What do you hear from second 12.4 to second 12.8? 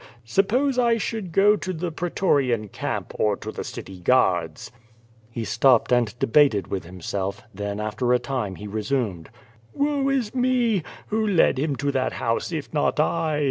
if